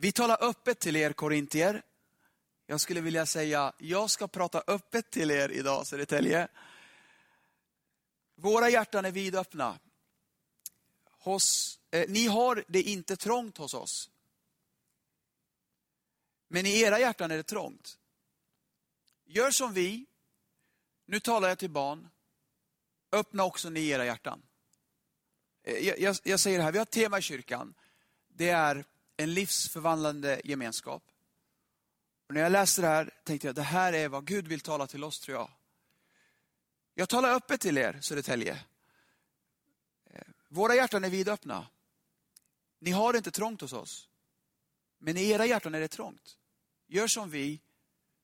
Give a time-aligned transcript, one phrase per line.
[0.00, 1.82] Vi talar öppet till er korintier.
[2.66, 6.48] Jag skulle vilja säga, jag ska prata öppet till er idag Södertälje.
[8.34, 9.78] Våra hjärtan är vidöppna.
[11.18, 14.10] Hos, eh, ni har det inte trångt hos oss.
[16.48, 17.98] Men i era hjärtan är det trångt.
[19.24, 20.06] Gör som vi.
[21.06, 22.08] Nu talar jag till barn.
[23.12, 24.42] Öppna också ni era hjärtan.
[25.62, 27.74] Eh, jag, jag, jag säger det här, vi har ett tema i kyrkan.
[28.28, 28.84] Det är
[29.20, 31.02] en livsförvandlande gemenskap.
[32.26, 34.86] Och när jag läste det här tänkte jag, det här är vad Gud vill tala
[34.86, 35.50] till oss tror jag.
[36.94, 38.58] Jag talar öppet till er, Södertälje.
[40.04, 41.66] Eh, våra hjärtan är vidöppna.
[42.78, 44.08] Ni har det inte trångt hos oss.
[44.98, 46.38] Men i era hjärtan är det trångt.
[46.86, 47.60] Gör som vi.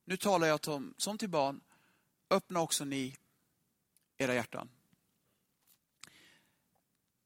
[0.04, 1.60] Nu talar jag som, som till barn.
[2.30, 3.16] Öppna också ni
[4.16, 4.68] era hjärtan.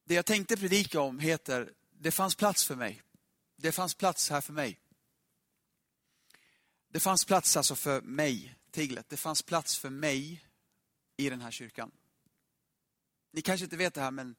[0.05, 3.03] Det jag tänkte predika om heter Det fanns plats för mig.
[3.61, 4.81] Det fanns plats här för mig.
[6.89, 9.09] Det fanns plats alltså för mig, Tiglet.
[9.09, 10.45] Det fanns plats för mig
[11.17, 11.91] i den här kyrkan.
[13.33, 14.37] Ni kanske inte vet det här, men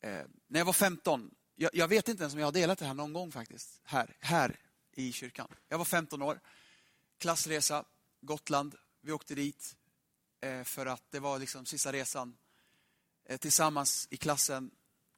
[0.00, 2.86] eh, när jag var 15, jag, jag, vet inte ens om jag har delat det
[2.86, 4.60] här någon gång faktiskt, här, här
[4.92, 5.48] i kyrkan.
[5.68, 6.40] Jag var 15 år,
[7.18, 7.84] klassresa,
[8.20, 8.74] Gotland.
[9.00, 9.76] Vi åkte dit
[10.40, 12.36] eh, för att det var liksom sista resan
[13.24, 14.70] eh, tillsammans i klassen.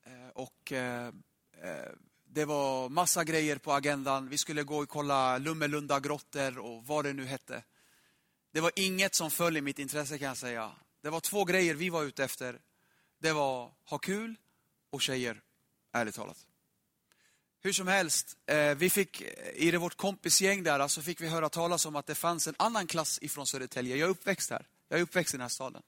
[0.03, 1.13] Eh, och eh,
[1.53, 1.93] eh
[2.31, 4.29] det var massa grejer på agendan.
[4.29, 7.63] Vi skulle gå och kolla Lummelunda grottor och vad det nu hette.
[8.53, 10.73] Det var inget som föll i mitt intresse kan jag säga.
[11.03, 12.61] Det var två grejer vi var ute efter.
[13.19, 14.35] Det var ha kul
[14.91, 15.41] och tjejer,
[15.93, 16.47] ärligt talat.
[17.61, 21.29] Hur som helst, eh, vi fick eh, i det vårt kompisgäng där så fick vi
[21.29, 23.97] höra talas om att det fanns en annan klass ifrån Södertälje.
[23.97, 24.67] Jag är uppväxt här.
[24.89, 25.83] Jag är uppväxt i den här staden.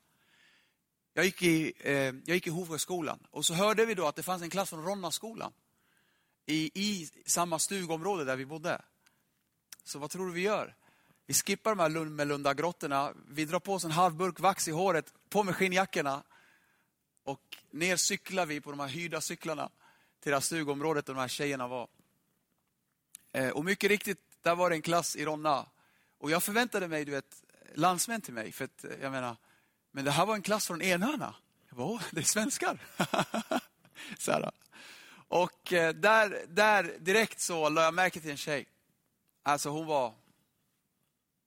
[1.15, 4.23] Jag gick i, eh, jag gick i Hovsjöskolan och så hörde vi då att det
[4.23, 5.53] fanns en klass från Ronnaskolan
[6.51, 8.83] i, i samma stugområde där vi bodde.
[9.85, 10.75] Så vad tror du vi gör?
[11.27, 13.13] Vi skippar de här Lummelunda grottorna.
[13.29, 16.23] Vi drar på oss en halv burk vax i håret, på med skinnjackorna.
[17.25, 19.71] Och ner cyklar vi på de här hyrda cyklarna
[20.21, 21.89] till det här stugområdet där de här tjejerna var.
[23.33, 25.67] Eh, och mycket riktigt, där var det en klass i Ronna.
[26.19, 27.43] Och jag förväntade mig, du vet,
[27.75, 28.53] landsmän till mig.
[28.53, 29.37] För att, eh, jag menar,
[29.91, 31.35] men det här var en klass från Enhörna.
[31.69, 32.79] Jag bara, Åh, det är svenskar.
[34.19, 34.51] så här.
[35.31, 38.67] Och eh, där, där direkt så lade jag märke till en tjej.
[39.43, 40.15] Alltså hon var,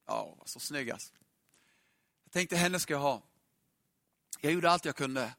[0.08, 1.14] ja, hon var så snygg alltså.
[2.24, 3.22] Jag tänkte henne ska jag ha.
[4.42, 5.34] Jag gjorde allt jag kunde.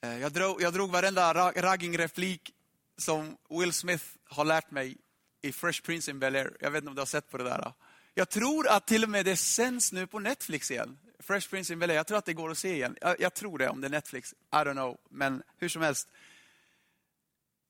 [0.00, 2.54] Eh, jag drog, jag drog varenda ragging-replik
[2.96, 4.96] som Will Smith har lärt mig
[5.42, 6.56] i Fresh Prince in Bel-Air.
[6.60, 7.72] Jag vet inte om du har sett på det där.
[8.14, 10.98] Jag tror att till och med det sänds nu på Netflix igen.
[11.18, 11.94] Fresh Prince in Bel-Air.
[11.94, 12.96] Jag tror att det går att se igen.
[13.00, 14.32] Jag, jag, tror det, om det är Netflix.
[14.32, 14.96] I don't know.
[15.10, 16.08] Men hur som helst.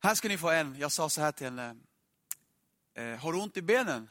[0.00, 0.78] Här ska ni få en.
[0.78, 1.76] Jag sa så här till henne.
[3.20, 4.10] Har du ont i benen?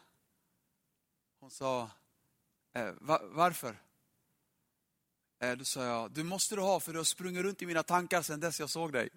[1.39, 1.89] Hon sa,
[2.73, 3.75] eh, varför?
[5.57, 8.21] Då sa jag, du måste du ha för du har sprungit runt i mina tankar
[8.21, 9.09] sedan dess jag såg dig.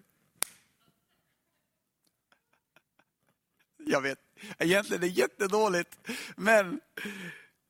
[3.77, 4.19] Jag vet,
[4.57, 5.97] egentligen är det jättedåligt,
[6.35, 6.81] men,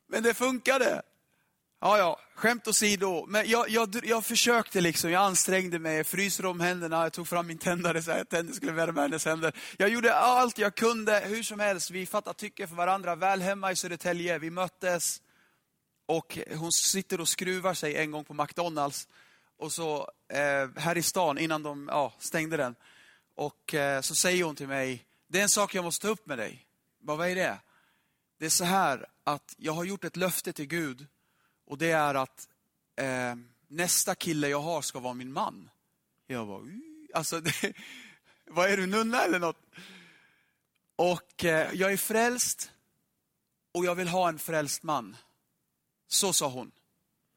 [0.07, 1.01] men det funkade.
[1.83, 3.25] Ja, ja, skämt åsido.
[3.27, 7.27] Men jag, jag, jag försökte liksom, jag ansträngde mig, jag fryser om händerna, jag tog
[7.27, 9.53] fram min tändare så att tänderna skulle värma hennes händer.
[9.77, 11.91] Jag gjorde allt jag kunde, hur som helst.
[11.91, 14.39] Vi fattade tycke för varandra, väl hemma i Södertälje.
[14.39, 15.21] Vi möttes
[16.05, 19.07] och hon sitter och skruvar sig en gång på McDonalds.
[19.57, 22.75] Och så eh, här i stan, innan de ja, stängde den.
[23.35, 26.27] Och eh, så säger hon till mig, det är en sak jag måste ta upp
[26.27, 26.65] med dig.
[26.99, 27.57] Vad är det?
[28.39, 31.07] Det är så här att jag har gjort ett löfte till Gud
[31.71, 32.47] och det är att
[32.95, 33.35] eh,
[33.67, 35.69] nästa kille jag har ska vara min man.
[36.27, 36.61] Jag bara,
[37.13, 37.73] alltså, det,
[38.47, 39.57] vad är du, nunna eller något?
[40.95, 42.71] Och eh, jag är frälst
[43.71, 45.17] och jag vill ha en frälst man.
[46.07, 46.71] Så sa hon.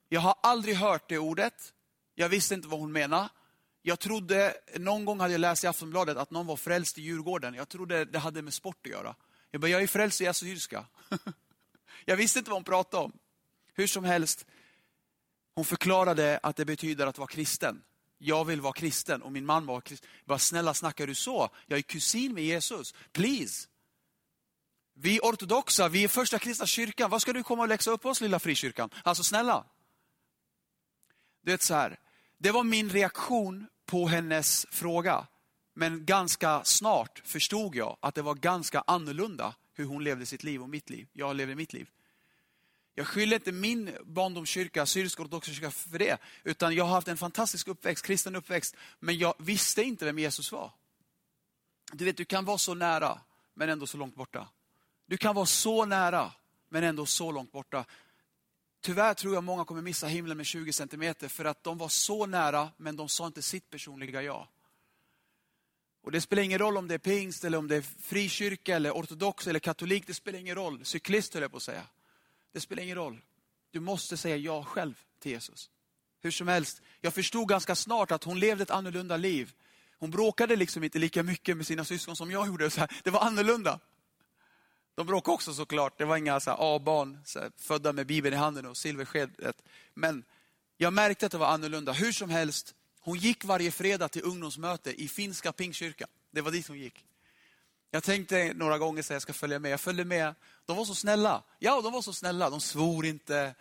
[0.09, 1.73] Jag har aldrig hört det ordet.
[2.15, 3.29] Jag visste inte vad hon menade.
[3.81, 7.53] Jag trodde, någon gång hade jag läst i Aftonbladet att någon var frälst i Djurgården.
[7.53, 9.15] Jag trodde det hade med sport att göra.
[9.51, 10.85] Jag bara, jag är frälst i Assyriska.
[12.05, 13.19] jag visste inte vad hon pratade om.
[13.75, 14.45] Hur som helst,
[15.55, 17.83] hon förklarade att det betyder att vara kristen.
[18.17, 20.09] Jag vill vara kristen och min man var kristen.
[20.25, 21.49] Bara, snälla snackar du så?
[21.65, 22.93] Jag är kusin med Jesus.
[23.11, 23.67] Please.
[24.93, 27.09] Vi är ortodoxa, vi är första kristna kyrkan.
[27.09, 28.89] Vad ska du komma och läxa upp oss lilla frikyrkan?
[29.03, 29.65] Alltså snälla.
[31.41, 31.99] Du vet så här,
[32.37, 35.27] det var min reaktion på hennes fråga.
[35.73, 40.61] Men ganska snart förstod jag att det var ganska annorlunda hur hon levde sitt liv
[40.61, 41.07] och mitt liv.
[41.13, 41.89] Jag levde mitt liv.
[42.97, 46.17] Jag skyller inte min barndomskyrka, syrisk ortodox kyrka för det.
[46.43, 48.75] Utan jag har haft en fantastisk uppväxt, kristen uppväxt.
[48.99, 50.71] Men jag visste inte vem Jesus var.
[51.91, 53.19] Du vet, du kan vara så nära.
[53.53, 54.47] men ändå så långt borta.
[55.05, 56.31] Du kan vara så nära,
[56.69, 57.85] men ändå så långt borta.
[58.81, 62.25] Tyvärr tror jag många kommer missa himlen med 20 centimeter för att de var så
[62.25, 64.47] nära, men de sa inte sitt personliga jag.
[66.03, 68.91] Och Det spelar ingen roll om det är pingst, eller om det är frikyrka, eller
[68.91, 70.07] ortodox eller katolik.
[70.07, 70.85] Det spelar ingen roll.
[70.85, 71.87] Cyklist höll jag på att säga.
[72.55, 73.21] Det spelar ingen roll.
[73.71, 75.69] Du måste säga ja själv till Jesus.
[76.21, 79.53] Hur som helst, jag förstod ganska snart att hon levde ett annorlunda liv.
[79.99, 82.69] Hon bråkade liksom inte lika mycket med sina syskon som jag gjorde.
[82.69, 83.79] Så här, det var annorlunda.
[84.95, 85.97] De bråkade också såklart.
[85.97, 89.61] Det var inga A-barn ah, födda med Bibeln i handen och silverskedet.
[89.93, 90.23] Men
[90.77, 91.91] jag märkte att det var annorlunda.
[91.91, 96.09] Hur som helst, hon gick varje fredag till ungdomsmöte i finska pingkyrkan.
[96.31, 97.05] Det var dit hon gick.
[97.95, 99.71] Jag tänkte några gånger att jag ska följa med.
[99.71, 100.35] Jag följde med.
[100.65, 101.43] De var så snälla.
[101.59, 102.49] Ja, de var så snälla.
[102.49, 103.55] De svor inte.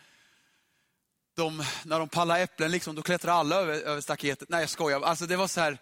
[1.35, 4.49] De, när de pallade äpplen, liksom, då klättrade alla över, över staketet.
[4.49, 5.01] Nej, jag skojar.
[5.01, 5.79] Alltså, det var så här,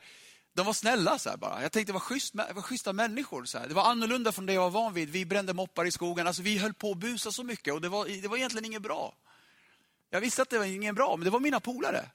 [0.55, 1.63] de var snälla så bara.
[1.63, 3.45] Jag tänkte, det var, schysst, det var schyssta människor.
[3.45, 3.69] Så här.
[3.69, 5.11] Det var annorlunda från det jag var van vid.
[5.11, 6.27] Vi brände moppar i skogen.
[6.27, 8.83] Alltså, vi höll på att busa så mycket och det var, det var egentligen inget
[8.83, 9.15] bra.
[10.11, 12.11] Jag visste att det var inget bra, men det var mina polare.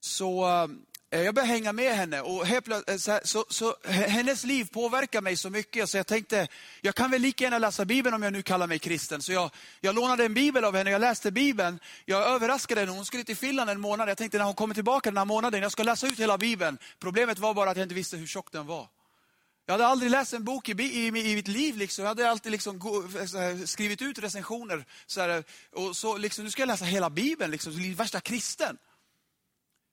[0.00, 0.68] Så eh,
[1.10, 5.20] Eh, jag började hänga med henne och helt, eh, så, så, så, hennes liv påverkar
[5.20, 6.48] mig så mycket så jag tänkte,
[6.80, 9.22] jag kan väl lika gärna läsa Bibeln om jag nu kallar mig kristen.
[9.22, 9.50] Så jag,
[9.80, 11.78] jag lånade en bibel av henne, jag läste Bibeln.
[12.04, 14.08] Jag överraskade henne, hon skulle till Finland en månad.
[14.08, 16.78] Jag tänkte när hon kommer tillbaka den här månaden, jag ska läsa ut hela Bibeln.
[16.98, 18.88] Problemet var bara att jag inte visste hur tjock den var.
[19.66, 21.76] Jag hade aldrig läst en bok i, i, i mitt liv.
[21.76, 22.02] Liksom.
[22.02, 24.84] Jag hade alltid liksom här, skrivit ut recensioner.
[25.06, 28.78] Så här, och så liksom, nu ska jag läsa hela Bibeln, liksom, värsta kristen.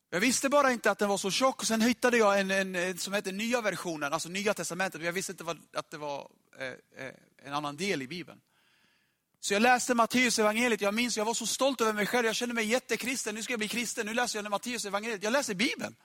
[0.10, 1.66] Jag visste bara inte att den var så tjock.
[1.66, 5.02] Sen hittade jag en, en, en som heter nya versionen, alltså nya testamentet.
[5.02, 6.30] Jag visste inte vad, att det var
[6.60, 6.68] eh,
[7.06, 7.14] eh,
[7.44, 8.42] en annan del i Bibeln.
[9.40, 10.82] Så jag läste Matteus evangeliet.
[10.82, 12.26] Jag minns, jag var så stolt över mig själv.
[12.26, 13.36] Jag kände mig jättekristen.
[13.36, 14.06] Nu ska jag bli kristen.
[14.06, 15.24] Nu läser jag Matteus evangeliet.
[15.24, 15.96] Jag läser Bibeln.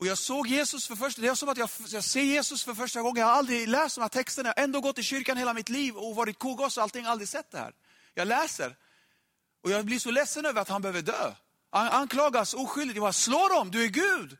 [0.00, 2.74] Och jag såg Jesus för första Det är som att jag, jag ser Jesus för
[2.74, 3.20] första gången.
[3.20, 4.48] Jag har aldrig läst de här texterna.
[4.48, 7.04] Jag har ändå gått i kyrkan hela mitt liv och varit kogosse och allting.
[7.04, 7.72] Aldrig sett det här.
[8.14, 8.76] Jag läser.
[9.62, 11.32] Och jag blir så ledsen över att han behöver dö.
[11.70, 12.96] Anklagas oskyldigt.
[12.96, 14.38] Jag bara, slå dem, du är Gud.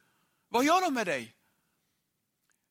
[0.48, 1.34] Vad gör de med dig?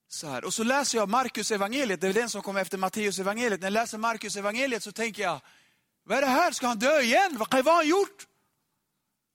[0.08, 0.46] Så här.
[0.46, 3.62] Och så läser jag Markus evangeliet, det är den som kommer efter Matteus evangeliet.
[3.62, 5.42] När jag läser Markus evangeliet så tänker jag,
[6.04, 6.52] vad är det här?
[6.52, 7.38] Ska han dö igen?
[7.38, 8.28] Vad, vad har han gjort?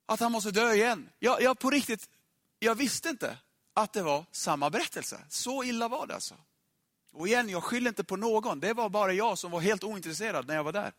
[0.07, 1.09] Att han måste dö igen.
[1.19, 2.09] Jag, jag på riktigt,
[2.59, 3.39] jag visste inte
[3.75, 5.21] att det var samma berättelse.
[5.29, 6.35] Så illa var det alltså.
[7.13, 8.61] Och igen, jag skyller inte på någon.
[8.61, 10.93] Det var bara jag som var helt ointresserad när jag var där.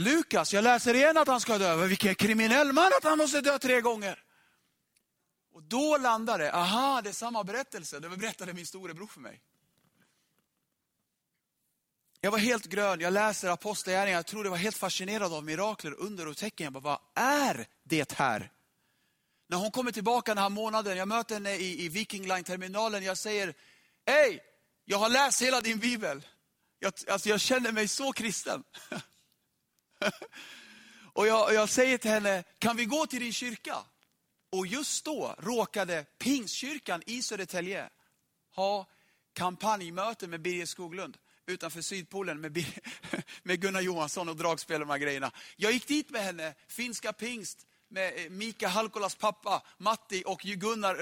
[0.00, 1.86] Lukas, jag läser igen att han ska dö.
[1.86, 4.24] Vilken kriminell man att han måste dö tre gånger.
[5.52, 8.00] Och då landar det, aha, det är samma berättelse.
[8.00, 9.40] Det berättade min storebror för mig.
[12.20, 15.94] Jag var helt grön, jag läser Apostlagärningarna, jag tror det var helt fascinerad av mirakler,
[15.98, 16.64] under och tecken.
[16.64, 18.52] Jag bara, vad är det här?
[19.48, 23.18] När hon kommer tillbaka den här månaden, jag möter henne i, i Viking Line-terminalen, jag
[23.18, 23.54] säger,
[24.06, 24.40] hej,
[24.84, 26.26] jag har läst hela din bibel.
[26.78, 28.64] Jag, alltså jag känner mig så kristen.
[31.12, 33.76] och jag, jag säger till henne, kan vi gå till din kyrka?
[34.52, 37.88] Och just då råkade Pingstkyrkan i Södertälje
[38.54, 38.86] ha
[39.32, 41.16] kampanjmöte med Birger Skoglund
[41.46, 42.64] utanför Sydpolen med,
[43.42, 45.30] med Gunnar Johansson och dragspel och de här grejerna.
[45.56, 50.94] Jag gick dit med henne, finska pingst, med eh, Mika Halkolas pappa, Matti och Gunnar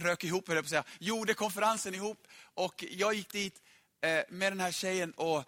[0.00, 0.84] rök ihop, höll jag på att säga.
[0.98, 3.62] Gjorde konferensen ihop och jag gick dit
[4.00, 5.44] eh, med den här tjejen och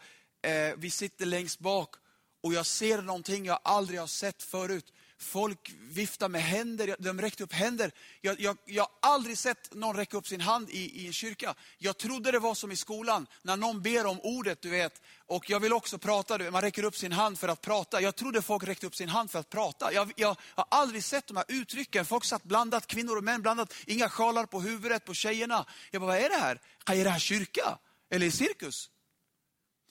[0.47, 1.95] eh, vi sitter längst bak
[2.41, 4.93] och jag ser någonting jag aldrig har sett förut.
[5.23, 7.93] Folk viftar med händer, de räckte upp händer.
[8.21, 11.55] Jag, jag, jag har aldrig sett någon räcka upp sin hand i, i en kyrka.
[11.79, 15.03] Jag trodde det var som i skolan, när någon ber om ordet, du vet.
[15.27, 18.01] Och jag vill också prata, du, man räcker upp sin hand för att prata.
[18.01, 19.93] Jag trodde folk räckte upp sin hand för att prata.
[19.93, 22.05] Jag, jag har aldrig sett de här uttrycken.
[22.05, 23.75] Folk satt blandat, kvinnor och män blandat.
[23.87, 25.67] Inga sjalar på huvudet på tjejerna.
[25.91, 26.61] Jag bara, vad är det här?
[26.87, 27.79] Är det här kyrka?
[28.11, 28.91] Eller cirkus?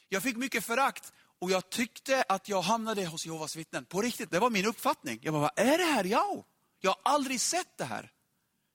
[0.09, 1.13] Jag fick mycket förakt.
[1.39, 3.85] Och jag tyckte att jag hamnade hos Jehovas vittnen.
[3.85, 5.19] På riktigt, det var min uppfattning.
[5.21, 6.03] Jag bara, vad är det här?
[6.03, 6.45] jag?
[6.79, 8.11] jag har aldrig sett det här.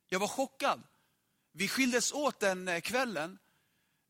[0.08, 0.82] Jag var chockad.
[1.52, 3.38] Vi skildes åt den eh, kvällen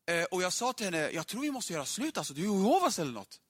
[0.07, 2.45] eh, och jag sa till henne, jag tror vi måste göra slut, alltså, du är
[2.45, 3.41] Jehovas eller något.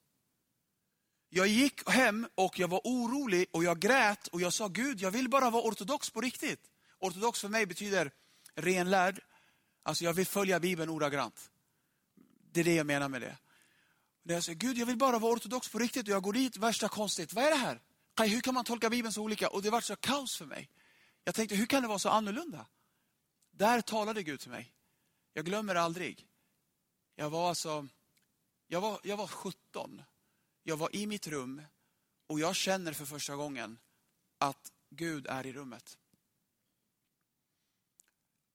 [1.30, 5.12] Jag gick hem och jag var orolig och jag grät och jag sa, Gud, jag
[5.12, 6.60] vill bara vara ortodox på riktigt.
[7.00, 8.12] Ortodox för mig betyder
[8.56, 9.20] renlärd.
[9.84, 11.52] Alltså jag vill följa Bibeln ordagrant.
[12.52, 13.38] Det är det jag menar med det.
[14.26, 16.58] När jag säger, Gud jag vill bara vara ortodox på riktigt och jag går dit,
[16.58, 17.34] värsta konstigt.
[17.34, 17.82] Vad är det här?
[18.28, 19.50] Hur kan man tolka Bibeln så olika?
[19.50, 20.70] Och det var så kaos för mig.
[21.24, 22.66] Jag tänkte, hur kan det vara så annorlunda?
[23.52, 24.74] Där talade Gud till mig.
[25.34, 26.28] Jag glömmer aldrig.
[27.16, 27.88] Jag var alltså,
[28.68, 30.02] jag var, jag var 17.
[30.64, 31.62] Jag var i mitt rum
[32.28, 33.78] och jag känner för första gången
[34.38, 35.98] att Gud är i rummet.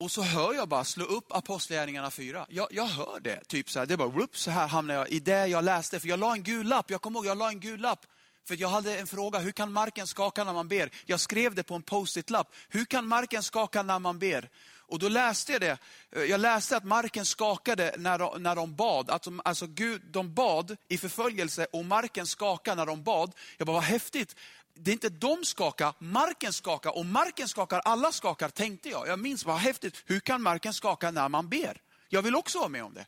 [0.00, 2.46] Och så hör jag bara, slå upp Apostlagärningarna 4.
[2.48, 3.86] Jag, jag hör det, typ så här.
[3.86, 6.00] Det bara, whoop, så här hamnar jag i det jag läste.
[6.00, 8.06] För jag la en gul lapp, jag kommer ihåg, jag la en gul lapp.
[8.48, 10.90] För jag hade en fråga, hur kan marken skaka när man ber?
[11.06, 12.54] Jag skrev det på en post-it-lapp.
[12.68, 14.48] Hur kan marken skaka när man ber?
[14.90, 15.78] Och då läste jag det.
[16.10, 19.10] Jag läste att marken skakade när de, när de bad.
[19.10, 23.32] Alltså, alltså Gud, de bad i förföljelse och marken skakade när de bad.
[23.56, 24.36] Jag bara, vad häftigt
[24.82, 26.96] det är inte de skakar, marken skakar.
[26.96, 29.08] Och marken skakar, alla skakar, tänkte jag.
[29.08, 30.02] Jag minns, vad häftigt.
[30.06, 31.82] Hur kan marken skaka när man ber?
[32.08, 33.06] Jag vill också vara med om det.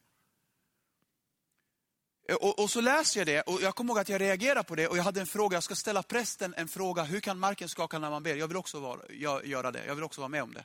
[2.34, 4.88] Och, och, så läser jag det och jag kommer ihåg att jag reagerade på det
[4.88, 7.98] och jag hade en fråga, jag ska ställa prästen en fråga, hur kan marken skaka
[7.98, 8.36] när man ber?
[8.36, 9.00] Jag vill också vara,
[9.44, 10.64] göra det, jag vill också vara med om det.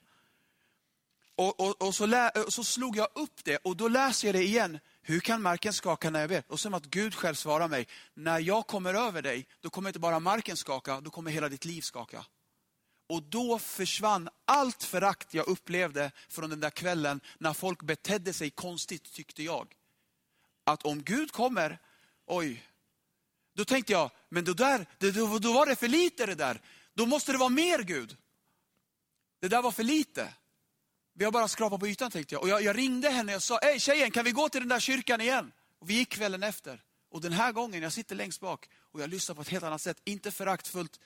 [1.36, 4.44] Och, och, och så, lä, så slog jag upp det och då läser jag det
[4.44, 4.80] igen.
[5.10, 6.44] Hur kan marken skaka när jag ber?
[6.48, 10.00] Och som att Gud själv svarar mig, när jag kommer över dig, då kommer inte
[10.00, 12.26] bara marken skaka, då kommer hela ditt liv skaka.
[13.10, 18.50] Och då försvann allt förakt jag upplevde från den där kvällen när folk betedde sig
[18.50, 19.74] konstigt, tyckte jag.
[20.64, 21.80] Att om Gud kommer,
[22.26, 22.66] oj,
[23.54, 26.62] då tänkte jag, men då, där, då, då var det för lite det där.
[26.94, 28.18] Då måste det vara mer Gud.
[29.40, 30.34] Det där var för lite.
[31.20, 32.42] Vi har bara skrapat på ytan tänkte jag.
[32.42, 34.80] Och jag, jag ringde henne och sa, hej tjejen kan vi gå till den där
[34.80, 35.52] kyrkan igen?
[35.80, 36.82] Och vi gick kvällen efter.
[37.12, 39.82] Och den här gången, jag sitter längst bak och jag lyssnar på ett helt annat
[39.82, 39.98] sätt.
[40.04, 41.00] Inte föraktfullt,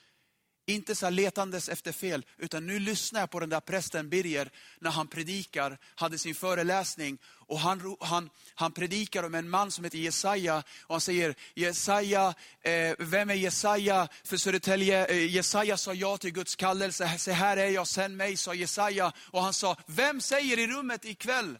[0.66, 4.50] inte så letandes efter fel, utan nu lyssnar jag på den där prästen Birger
[4.80, 7.18] när han predikar, hade sin föreläsning
[7.52, 12.34] och han, han, han predikar om en man som heter Jesaja och han säger, Jesaja,
[12.60, 15.06] eh, vem är Jesaja för Södertälje?
[15.06, 19.12] Eh, Jesaja sa ja till Guds kallelse, se här är jag, sänd mig, sa Jesaja.
[19.18, 21.58] Och han sa, vem säger i rummet ikväll,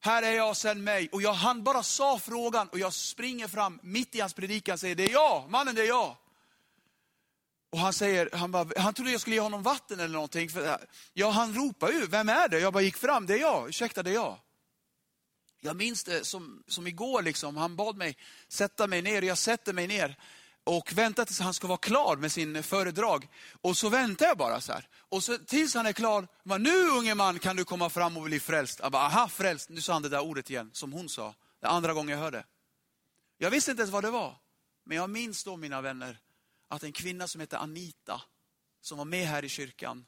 [0.00, 1.08] här är jag, sänd mig.
[1.12, 4.80] Och jag, han bara sa frågan och jag springer fram mitt i hans predikan och
[4.80, 6.16] säger, det är jag, mannen det är jag.
[7.70, 10.50] Och han säger, han, bara, han trodde jag skulle ge honom vatten eller någonting.
[10.50, 10.78] För,
[11.12, 12.60] ja, han ropar ju, vem är det?
[12.60, 14.38] Jag bara gick fram, det är jag, ursäkta det är jag.
[15.60, 17.56] Jag minns det som, som igår, liksom.
[17.56, 18.16] han bad mig
[18.48, 20.16] sätta mig ner, jag sätter mig ner
[20.64, 23.28] och väntar tills han ska vara klar med sin föredrag.
[23.60, 24.88] Och så väntar jag bara så här.
[24.98, 28.22] Och så, tills han är klar, bara, nu unge man kan du komma fram och
[28.22, 28.80] bli frälst.
[28.82, 31.34] Jag bara, aha frälst, nu sa han det där ordet igen, som hon sa.
[31.60, 32.44] Det andra gången jag hörde.
[33.38, 34.36] Jag visste inte ens vad det var.
[34.84, 36.18] Men jag minns då mina vänner,
[36.68, 38.22] att en kvinna som heter Anita,
[38.80, 40.06] som var med här i kyrkan,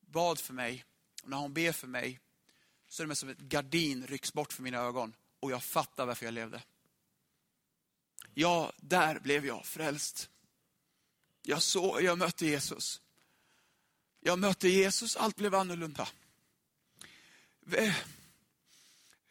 [0.00, 0.84] bad för mig.
[1.22, 2.20] Och när hon ber för mig,
[2.88, 5.14] så är det som ett gardin rycks bort för mina ögon.
[5.40, 6.62] Och jag fattar varför jag levde.
[8.34, 10.30] Ja, där blev jag frälst.
[11.42, 13.00] Jag, såg, jag mötte Jesus.
[14.20, 16.08] Jag mötte Jesus, allt blev annorlunda.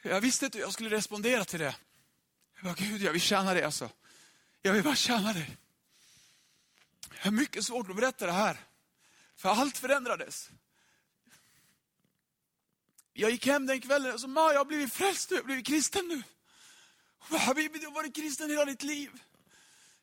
[0.02, 1.76] Jag visste inte hur jag skulle respondera till det.
[2.56, 3.90] Jag bara, Gud, jag vill tjäna dig alltså.
[4.62, 5.58] Jag vill bara tjäna dig.
[7.22, 8.58] Jag har mycket svårt att berätta det här.
[9.36, 10.50] För allt förändrades.
[13.14, 15.46] Jag gick hem den kvällen och sa, Ma, jag har blivit frälst nu, jag har
[15.46, 16.24] blivit kristen nu.
[17.38, 19.22] Habibi, du har varit kristen hela ditt liv.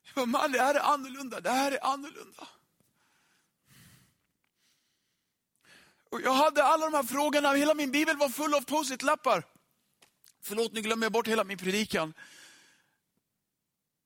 [0.02, 2.48] Jag bara, man, det här är annorlunda, det här är annorlunda.
[6.10, 9.44] Och jag hade alla de här frågorna, hela min bibel var full av post-it-lappar.
[10.42, 12.14] Förlåt, nu glömmer jag bort hela min predikan.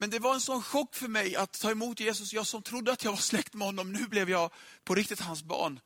[0.03, 2.33] Men det var en sån chock för mig att ta emot Jesus.
[2.33, 4.53] Jag som trodde att jag var släkt med honom, nu blev jag
[4.85, 5.81] på riktigt hans barn.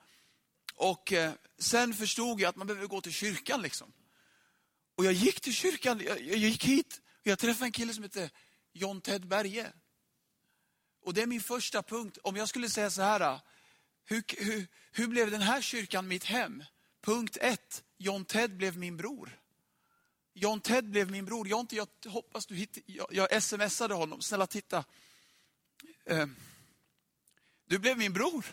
[0.75, 3.63] Och eh, sen förstod jag att man behöver gå till kyrkan.
[3.63, 3.93] liksom.
[4.95, 8.03] Och jag gick till kyrkan, jag, jag gick hit och jag träffade en kille som
[8.03, 8.31] hette
[8.73, 9.73] John Ted Berge.
[11.03, 12.19] Och det är min första punkt.
[12.23, 13.41] Om jag skulle säga så här, eh,
[14.05, 16.65] hur, hur, hur blev den här kyrkan mitt hem?
[17.03, 19.41] Punkt ett, John Ted blev min bror.
[20.38, 21.49] John Ted blev min bror.
[21.49, 22.83] Jonte, jag hoppas du hittar...
[22.87, 24.23] Jag, jag smsade honom.
[24.23, 24.85] Snälla titta.
[26.05, 26.26] Eh,
[27.66, 28.47] du blev min bror.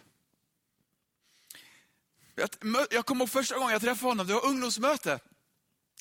[2.36, 2.50] Jag,
[2.92, 5.20] jag kommer ihåg första gången jag träffade honom, det var ungdomsmöte.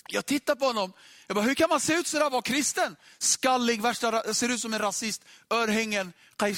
[0.08, 0.92] Jag tittade på honom,
[1.26, 2.96] jag bara, hur kan man se ut sådär och vara kristen?
[3.18, 6.12] Skallig, värsta, ser ut som en rasist, örhängen.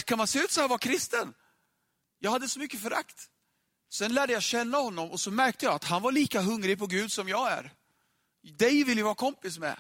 [0.05, 1.35] Kan man se ut sådär, och vara kristen?
[2.19, 3.31] Jag hade så mycket förakt.
[3.89, 6.87] Sen lärde jag känna honom och så märkte jag att han var lika hungrig på
[6.87, 7.73] Gud som jag är.
[8.53, 9.77] Dig vill jag vara kompis med.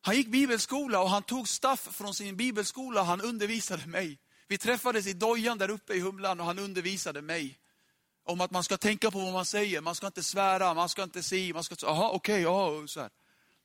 [0.00, 3.02] Han gick bibelskola och han tog staff från sin bibelskola.
[3.02, 4.18] Han undervisade mig.
[4.48, 7.58] Vi träffades i dojan där uppe i Humlan och han undervisade mig.
[8.24, 11.02] Om att man ska tänka på vad man säger, man ska inte svära, man ska
[11.02, 13.10] inte säga, man ska säga, jaha okej, okay, så här.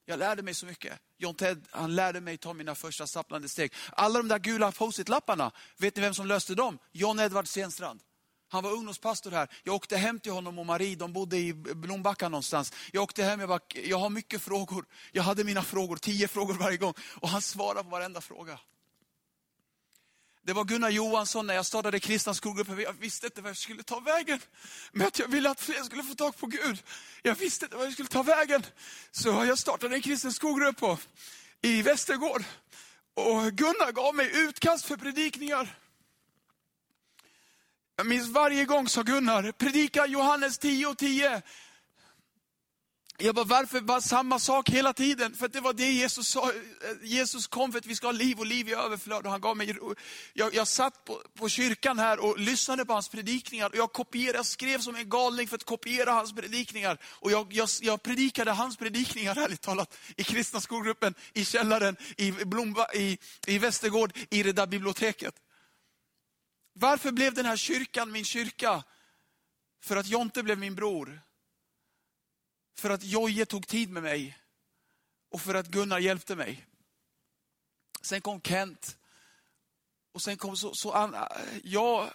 [0.05, 0.99] Jag lärde mig så mycket.
[1.17, 3.73] John Ted, han lärde mig ta mina första stapplande steg.
[3.89, 6.79] Alla de där gula post-it-lapparna, vet ni vem som löste dem?
[6.91, 7.99] John Edward Stenstrand.
[8.49, 9.49] Han var ungdomspastor här.
[9.63, 12.73] Jag åkte hem till honom och Marie, de bodde i Blombacka någonstans.
[12.91, 14.85] Jag åkte hem, jag bara, jag har mycket frågor.
[15.11, 16.93] Jag hade mina frågor, tio frågor varje gång.
[17.21, 18.59] Och han svarade på varenda fråga.
[20.45, 22.79] Det var Gunnar Johansson när jag startade kristna skolgrupper.
[22.79, 24.39] Jag visste inte vart jag skulle ta vägen.
[24.91, 26.83] Men att jag ville att fler skulle få tag på Gud.
[27.21, 28.65] Jag visste inte vart jag skulle ta vägen.
[29.11, 30.97] Så jag startade en kristen skolgrupp på,
[31.61, 32.43] i Västergård.
[33.13, 35.77] Och Gunnar gav mig utkast för predikningar.
[37.97, 41.41] Jag minns varje gång sa Gunnar, predika Johannes 10 och 10.
[43.17, 45.35] Jag bara, varför bara samma sak hela tiden?
[45.35, 46.51] För det var det Jesus sa.
[47.01, 49.25] Jesus kom för att vi ska ha liv och liv i överflöd.
[49.25, 49.77] Och han gav mig,
[50.33, 53.69] jag, jag satt på, på kyrkan här och lyssnade på hans predikningar.
[53.69, 56.97] Och jag kopierade, jag skrev som en galning för att kopiera hans predikningar.
[57.03, 62.31] Och jag, jag, jag predikade hans predikningar, ärligt talat, i kristna skolgruppen, i källaren, i,
[62.31, 65.35] Blomba, i, i Västergård, i det där biblioteket.
[66.77, 68.83] Varför blev den här kyrkan min kyrka?
[69.79, 71.21] För att Jonte blev min bror.
[72.77, 74.37] För att Joje tog tid med mig.
[75.29, 76.65] Och för att Gunnar hjälpte mig.
[78.01, 78.97] Sen kom Kent.
[80.11, 81.15] Och sen kom så, så an,
[81.63, 82.13] Jag,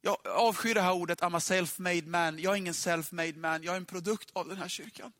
[0.00, 2.38] jag avskyr det här ordet, I'm a self-made man.
[2.38, 5.12] Jag är ingen self-made man, jag är en produkt av den här kyrkan.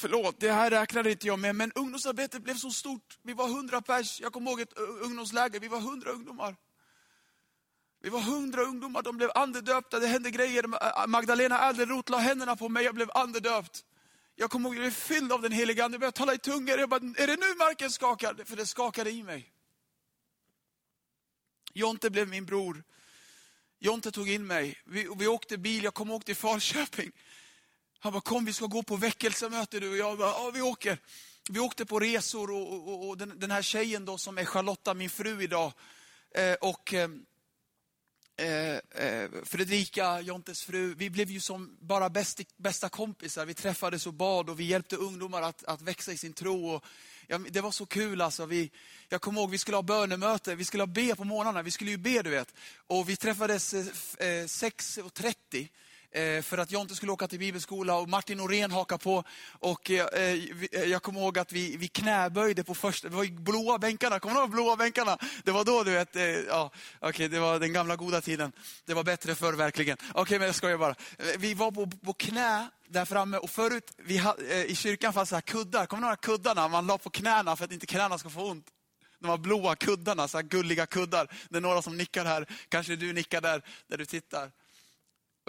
[0.00, 3.18] Förlåt, det här räknade inte jag med, men ungdomsarbetet blev så stort.
[3.22, 4.20] Vi var hundra pers.
[4.20, 6.56] Jag kommer ihåg ett ungdomsläger, vi var hundra ungdomar.
[8.02, 10.64] Vi var hundra ungdomar, de blev andedöpta, det hände grejer.
[10.64, 13.84] Äh, Magdalena Ädelroth la händerna på mig, jag blev andedöpt.
[14.34, 16.78] Jag kommer ihåg, jag blev fylld av den heliga Ande, jag började tala i tungor.
[16.78, 18.44] Jag bara, är det nu marken skakar?
[18.44, 19.52] För det skakade i mig.
[21.72, 22.84] Jonte blev min bror.
[23.78, 24.78] Jonte tog in mig.
[24.84, 27.12] Vi, vi åkte bil, jag kom ihåg till Falköping.
[28.00, 30.18] Han bara, kom vi ska gå på väckelsemöte du och jag.
[30.18, 30.98] Bara, ja vi åker.
[31.50, 34.94] Vi åkte på resor och, och, och den, den, här tjejen då som är Charlotta,
[34.94, 35.72] min fru idag.
[36.34, 37.08] Eh, och eh,
[38.40, 43.46] Eh, eh Fredrika, Jontes fru, vi blev ju som bara bäst, bästa kompisar.
[43.46, 46.70] Vi träffades och bad och vi hjälpte ungdomar att, att växa i sin tro.
[46.70, 46.84] Och,
[47.26, 48.46] ja, det var så kul alltså.
[48.46, 48.70] Vi,
[49.08, 51.62] jag kommer ihåg, vi skulle ha bönemöte, vi skulle ha be på morgnarna.
[51.62, 52.54] Vi skulle ju be du vet.
[52.76, 55.68] Och vi träffades eh, 6.30
[56.12, 59.24] Eh, för att jag inte skulle åka till bibelskola och Martin Norén hakade på.
[59.52, 63.30] Och eh, eh, jag kommer ihåg att vi, vi knäböjde på första, det var ju
[63.30, 65.18] blåa bänkarna, kommer du ihåg blåa bänkarna?
[65.44, 66.14] Det var då du vet,
[66.48, 68.52] ja, okej okay, det var den gamla goda tiden.
[68.84, 69.96] Det var bättre förr verkligen.
[70.10, 70.94] Okej okay, men jag skojar bara.
[71.38, 74.22] Vi var på, på knä där framme och förut vi,
[74.66, 77.64] i kyrkan fanns det här kuddar, kommer du ihåg kuddarna man la på knäna för
[77.64, 78.66] att inte knäna ska få ont?
[79.20, 81.28] De här blåa kuddarna, så här gulliga kuddar.
[81.48, 84.50] Det är några som nickar här, kanske du nickar där, där du tittar.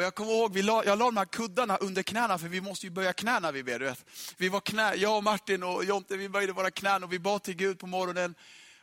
[0.02, 2.62] Och jag kommer ihåg, vi la, jag la de här kuddarna under knäna, för vi
[2.62, 3.80] måste ju böja knäna vi ber.
[3.80, 4.06] Du vet.
[4.38, 7.44] Vi var knä, jag och Martin och Jonte, vi böjde våra knän och vi bad
[7.44, 8.36] till Gud på morgonen.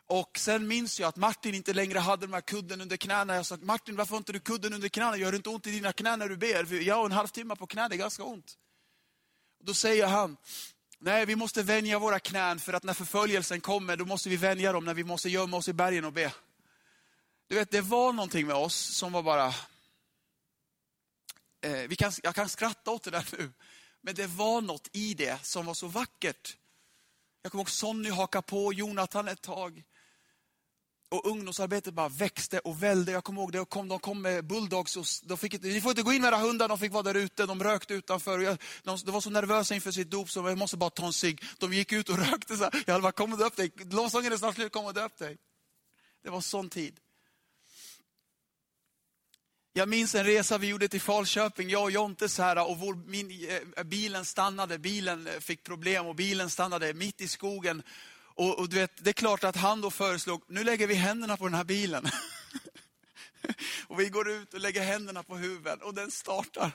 [0.06, 3.34] Och sen minns jag att Martin inte längre hade de här kudden under knäna.
[3.34, 5.16] Jag sa, Martin varför har inte du kudden under knäna?
[5.16, 6.64] Gör det inte ont i dina knän när du ber?
[6.64, 8.54] För jag har en halvtimme på knä, det är ganska ont.
[9.58, 10.36] Och då säger han,
[10.98, 14.72] nej vi måste vänja våra knän för att när förföljelsen kommer, då måste vi vänja
[14.72, 16.32] dem när vi måste gömma oss i bergen och be.
[17.48, 19.54] Du vet, det var någonting med oss som var bara,
[21.60, 23.52] Eh, vi kan, jag kan skratta åt det där nu,
[24.02, 26.56] men det var något i det som var så vackert.
[27.42, 29.82] Jag kommer ihåg Sonny haka på Jonathan ett tag.
[31.10, 33.12] Och ungdomsarbetet bara växte och välde.
[33.12, 35.90] Jag kommer ihåg det, kom, de kom med bulldogs och de fick inte, ni får
[35.90, 38.38] inte gå in med era hundar, de fick vara där ute, de rökte utanför.
[38.38, 41.12] Jag, de, de, var så nervösa inför sitt dop så jag måste bara ta en
[41.12, 41.44] cigg.
[41.58, 42.56] De gick ut och rökte.
[42.56, 42.82] Så här.
[42.86, 43.72] Jag bara, kom och döp dig.
[43.76, 45.38] Lovsången är snart slut, kom och döp dig.
[46.22, 47.00] Det var sån tid.
[49.78, 52.94] Jag minns en resa vi gjorde till Falköping, jag och Jonte så här, och vår,
[52.94, 57.82] min, eh, bilen stannade, bilen eh, fick problem och bilen stannade mitt i skogen.
[58.34, 61.36] Och, och, du vet, det är klart att han då föreslog, nu lägger vi händerna
[61.36, 62.08] på den här bilen.
[63.88, 66.70] och vi går ut och lägger händerna på huvudet och den startar.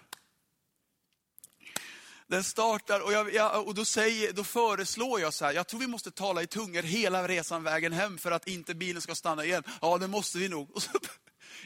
[2.27, 5.79] Den startar och, jag, jag, och då, säger, då föreslår jag så här, jag tror
[5.79, 9.45] vi måste tala i tungor hela resan vägen hem för att inte bilen ska stanna
[9.45, 9.63] igen.
[9.81, 10.71] Ja, det måste vi nog.
[10.75, 10.89] Och så,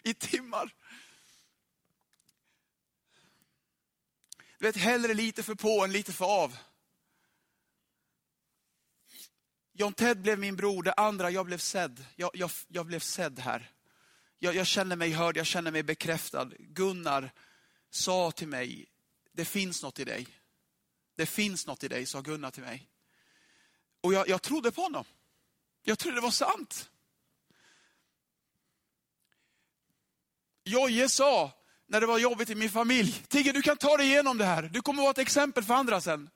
[0.04, 0.74] I timmar
[4.58, 6.58] Du vet, hellre lite för på än lite för av.
[9.74, 12.06] John Ted blev min bror, det andra, jag blev sedd.
[12.16, 13.72] Jag, jag, jag blev sedd här.
[14.40, 16.50] Jag, jag känner mig hörd, jag känner mig bekräftad.
[16.60, 17.32] Gunnar
[17.90, 18.86] sa till mig,
[19.32, 20.28] det finns något i dig.
[21.16, 22.90] Det finns något i dig, sa Gunnar till mig.
[24.02, 25.06] Och jag, jag trodde på honom.
[25.84, 26.90] Jag trodde det var sant.
[30.64, 31.52] Jojje sa,
[31.88, 33.24] när det var jobbigt i min familj.
[33.28, 34.64] Tigge, du kan ta dig igenom det här.
[34.64, 36.30] Du kommer vara ett exempel för andra sen.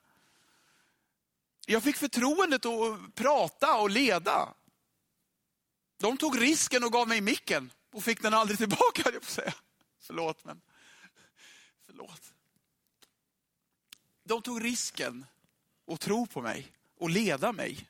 [1.65, 4.53] Jag fick förtroendet att prata och leda.
[5.99, 9.53] De tog risken och gav mig micken och fick den aldrig tillbaka, jag på säga.
[9.99, 10.61] Förlåt, men
[11.85, 12.33] förlåt.
[14.23, 15.25] De tog risken
[15.91, 17.89] att tro på mig och leda mig.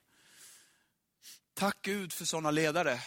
[1.54, 3.00] Tack Gud för sådana ledare.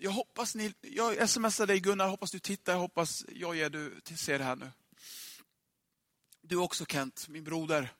[0.00, 4.38] Jag hoppas ni, jag smsar dig Gunnar, hoppas du tittar, jag hoppas Jojje du ser
[4.38, 4.70] det här nu.
[6.40, 7.92] Du också Kent, min broder.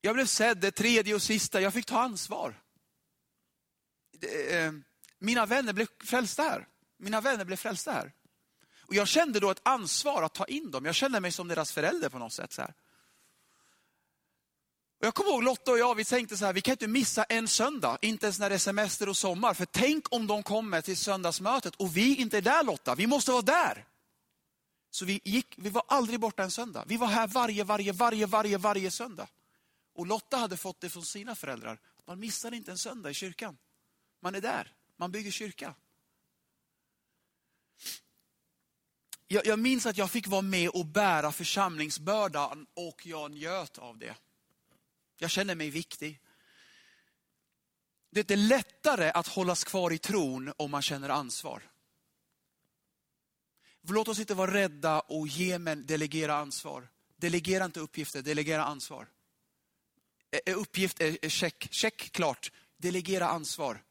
[0.00, 2.62] Jag blev sedd, det tredje och sista, jag fick ta ansvar.
[4.50, 4.72] Eh,
[5.18, 6.68] mina vänner blev frälsta här.
[6.96, 8.12] Mina vänner blev frälsta här.
[8.80, 10.84] Och jag kände då ett ansvar att ta in dem.
[10.84, 12.52] Jag kände mig som deras förälder på något sätt.
[12.52, 12.74] Så här.
[15.00, 17.24] Och jag kommer ihåg Lotta och jag, vi tänkte så här, vi kan inte missa
[17.24, 19.54] en söndag, inte ens när det är semester och sommar.
[19.54, 23.30] För tänk om de kommer till söndagsmötet och vi inte är där Lotta, vi måste
[23.30, 23.84] vara där.
[24.90, 26.84] Så vi, gick, vi var aldrig borta en söndag.
[26.86, 29.28] Vi var här varje, varje, varje, varje, varje söndag.
[29.94, 31.80] Och Lotta hade fått det från sina föräldrar.
[32.06, 33.58] Man missar inte en söndag i kyrkan.
[34.22, 35.74] Man är där, man bygger kyrka.
[39.28, 43.98] Jag, jag minns att jag fick vara med och bära församlingsbördan och jag njöt av
[43.98, 44.14] det.
[45.20, 46.20] Jag känner mig viktig.
[48.10, 51.62] Det är lättare att hållas kvar i tron om man känner ansvar.
[53.88, 56.88] Låt oss inte vara rädda och ge men delegera ansvar.
[57.16, 59.08] Delegera inte uppgifter, delegera ansvar.
[60.46, 62.52] Uppgift är check, check klart.
[62.76, 63.84] Delegera ansvar.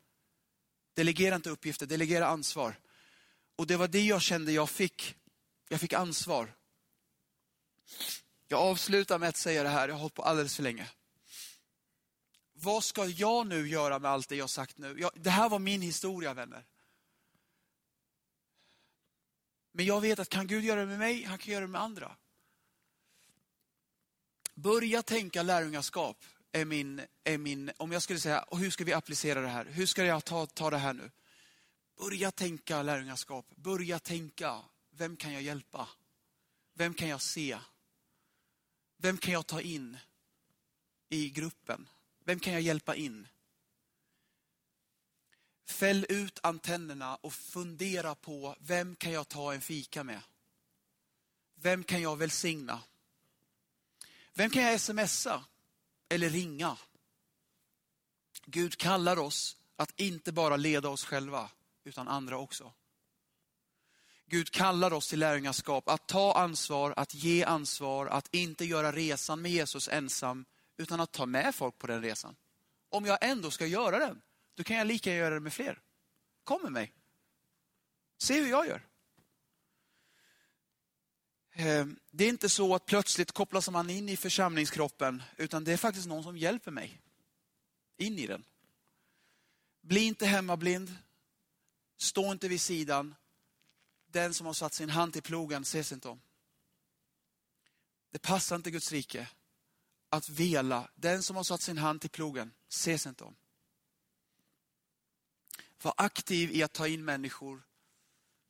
[0.93, 2.79] Delegera inte uppgifter, delegera ansvar.
[3.55, 5.15] Och det var det jag kände jag fick.
[5.69, 6.55] Jag fick ansvar.
[8.47, 10.87] Jag avslutar med att säga det här, jag har hållit på alldeles för länge.
[12.59, 14.95] Vad ska jag nu göra med allt det jag sagt nu?
[14.99, 16.65] Jag, det här var min historia vänner.
[19.71, 21.81] Men jag vet att kan Gud göra det med mig, han kan göra det med
[21.81, 22.15] andra.
[24.53, 28.93] Börja tänka lärjungaskap är min, är min, om jag skulle säga, och hur ska vi
[28.93, 29.65] applicera det här?
[29.65, 31.11] Hur ska jag ta, ta det här nu?
[31.97, 35.87] Börja tänka lärjungaskap, börja tänka, vem kan jag hjälpa?
[36.73, 37.57] Vem kan jag se?
[38.97, 39.97] Vem kan jag ta in
[41.09, 41.87] i gruppen?
[42.27, 43.27] Vem kan jag hjälpa in?
[45.65, 50.21] Fäll ut antennerna och fundera på vem kan jag ta en fika med?
[51.55, 52.81] Vem kan jag välsigna?
[54.33, 55.45] Vem kan jag smsa
[56.09, 56.77] eller ringa?
[58.45, 61.49] Gud kallar oss att inte bara leda oss själva,
[61.83, 62.73] utan andra också.
[64.25, 69.41] Gud kallar oss till lärjungaskap, att ta ansvar, att ge ansvar, att inte göra resan
[69.41, 70.45] med Jesus ensam,
[70.77, 72.35] utan att ta med folk på den resan.
[72.89, 74.21] Om jag ändå ska göra den,
[74.53, 75.81] då kan jag lika göra det med fler.
[76.43, 76.93] Kom med mig.
[78.17, 78.87] Se hur jag gör.
[81.51, 85.77] Eh, det är inte så att plötsligt kopplas man in i församlingskroppen, utan det är
[85.77, 87.01] faktiskt någon som hjälper mig
[87.97, 88.45] in i den.
[89.81, 90.95] Bli inte hemmablind.
[91.97, 93.15] Stå inte vid sidan.
[94.07, 96.21] Den som har satt sin hand till plogen ses inte om.
[98.09, 99.27] Det passar inte Guds rike
[100.09, 100.89] att vela.
[100.95, 103.35] Den som har satt sin hand till plogen ses inte om.
[105.81, 107.63] Var aktiv i att ta in människor.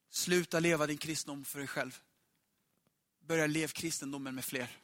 [0.10, 2.02] Sluta leva din kristendom för dig själv.
[3.20, 4.78] Börja leva kristendomen med fler.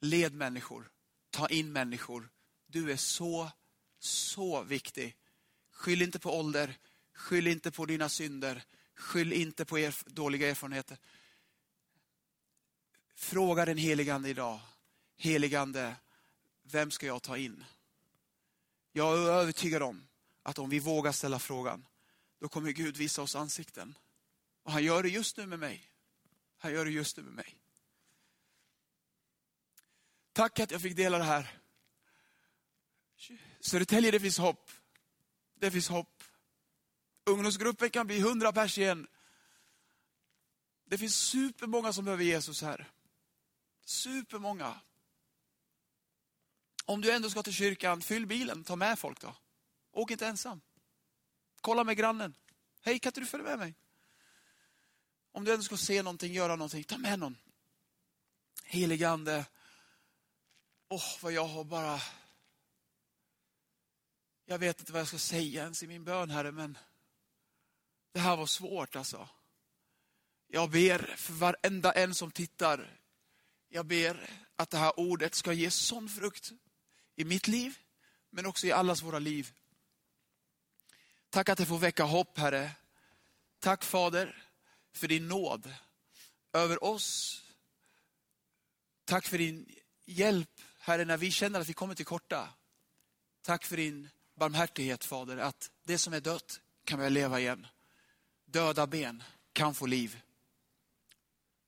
[0.00, 0.90] Led människor.
[1.30, 2.28] Ta in människor.
[2.66, 3.50] Du är så,
[3.98, 5.16] så viktig.
[5.70, 6.78] Skyll inte på ålder.
[7.12, 8.64] Skyll inte på dina synder.
[8.94, 10.98] Skyll inte på er dåliga erfarenheter.
[13.14, 14.60] Fråga den heligande idag.
[15.20, 15.96] Heligande,
[16.62, 17.64] vem ska jag ta in?
[18.92, 20.08] Jag är övertygad om
[20.42, 21.86] att om vi vågar ställa frågan,
[22.40, 23.98] då kommer Gud visa oss ansikten.
[24.62, 25.90] Och han gör det just nu med mig.
[26.58, 27.58] Han gör det just nu med mig.
[30.32, 31.58] Tack att jag fick dela det här.
[33.60, 34.70] Södertälje, det finns hopp.
[35.54, 36.24] Det finns hopp.
[37.24, 39.06] Ungdomsgruppen kan bli hundra pers igen.
[40.84, 42.90] Det finns supermånga som behöver Jesus här.
[43.84, 44.80] Supermånga.
[46.88, 49.34] Om du ändå ska till kyrkan, fyll bilen, ta med folk då.
[49.92, 50.60] Åk inte ensam.
[51.60, 52.34] Kolla med grannen.
[52.80, 53.74] Hej, kan inte du följa med mig?
[55.32, 57.36] Om du ändå ska se någonting, göra någonting, ta med någon.
[58.64, 59.46] Heligande.
[60.88, 62.00] Åh, oh, vad jag har bara...
[64.44, 66.78] Jag vet inte vad jag ska säga ens i min bön, Herre, men
[68.12, 69.28] det här var svårt alltså.
[70.46, 73.00] Jag ber för varenda en som tittar.
[73.68, 76.52] Jag ber att det här ordet ska ge sån frukt
[77.18, 77.78] i mitt liv,
[78.30, 79.52] men också i allas våra liv.
[81.30, 82.70] Tack att det får väcka hopp, Herre.
[83.58, 84.44] Tack Fader
[84.92, 85.74] för din nåd
[86.52, 87.42] över oss.
[89.04, 92.48] Tack för din hjälp, Herre, när vi känner att vi kommer till korta.
[93.42, 97.66] Tack för din barmhärtighet, Fader, att det som är dött kan börja leva igen.
[98.44, 100.20] Döda ben kan få liv.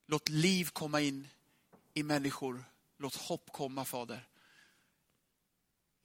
[0.06, 1.28] Låt liv komma in
[1.94, 2.64] i människor.
[2.98, 4.29] Låt hopp komma, Fader.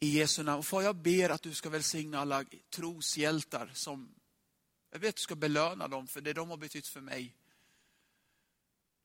[0.06, 0.60] I Jesu namn.
[0.60, 4.16] Och far, jag ber att du ska välsigna alla troshjältar som,
[4.92, 7.36] jag vet att du ska belöna dem för det de har betytt för mig.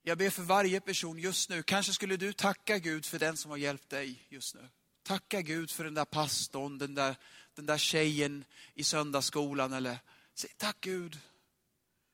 [0.03, 1.63] Jag ber för varje person just nu.
[1.63, 4.69] Kanske skulle du tacka Gud för den som har hjälpt dig just nu.
[5.03, 7.17] Tacka Gud för den där pastorn, den där,
[7.55, 9.73] den där tjejen i söndagsskolan.
[9.73, 9.99] Eller
[10.35, 11.19] säg tack Gud.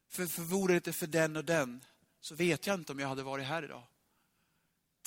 [0.09, 1.85] För, för vore det inte för den och den
[2.21, 3.83] så vet jag inte om jag hade varit här idag.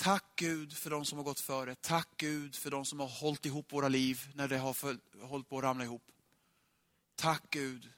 [0.02, 1.76] Tack Gud för de som har gått före.
[1.76, 5.58] Tack Gud för de som har hållit ihop våra liv när det har hållit på
[5.58, 6.12] att ramla ihop.
[7.16, 7.92] Tack Gud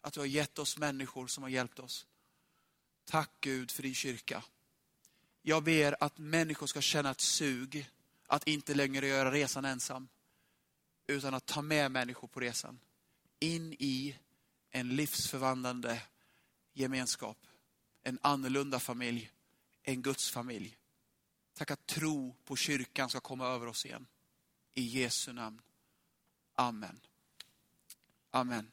[0.00, 2.06] att du har gett oss människor som har hjälpt oss.
[3.04, 4.44] Tack Gud för din kyrka.
[5.42, 7.90] Jag ber att människor ska känna ett sug
[8.26, 10.08] att inte längre göra resan ensam.
[11.06, 12.80] Utan att ta med människor på resan.
[13.40, 14.16] In i
[14.70, 16.02] en livsförvandlande
[16.72, 17.38] gemenskap.
[18.02, 19.30] En annorlunda familj.
[19.82, 20.76] En Guds familj.
[21.60, 24.06] Tack att tro på kyrkan ska komma över oss igen.
[24.74, 25.62] I Jesu namn.
[26.54, 27.00] Amen.
[28.30, 28.70] Amen.